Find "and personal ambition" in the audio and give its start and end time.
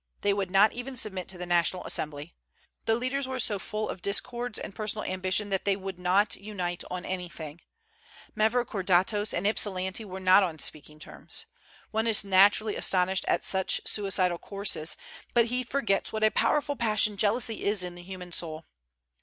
4.57-5.49